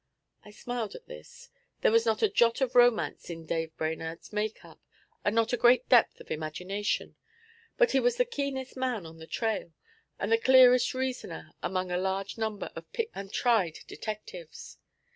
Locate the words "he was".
7.91-8.15